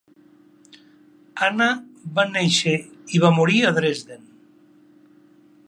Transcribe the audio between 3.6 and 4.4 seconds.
a Dresden.